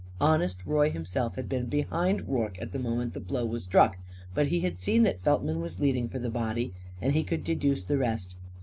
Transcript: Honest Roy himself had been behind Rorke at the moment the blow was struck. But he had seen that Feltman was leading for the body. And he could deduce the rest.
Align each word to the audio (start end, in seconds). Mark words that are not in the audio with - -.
Honest 0.19 0.65
Roy 0.65 0.89
himself 0.89 1.35
had 1.35 1.47
been 1.47 1.67
behind 1.67 2.27
Rorke 2.27 2.59
at 2.59 2.71
the 2.71 2.79
moment 2.79 3.13
the 3.13 3.19
blow 3.19 3.45
was 3.45 3.65
struck. 3.65 3.99
But 4.33 4.47
he 4.47 4.61
had 4.61 4.79
seen 4.79 5.03
that 5.03 5.21
Feltman 5.21 5.61
was 5.61 5.79
leading 5.79 6.09
for 6.09 6.17
the 6.17 6.31
body. 6.31 6.73
And 6.99 7.13
he 7.13 7.23
could 7.23 7.43
deduce 7.43 7.83
the 7.85 7.99
rest. 7.99 8.35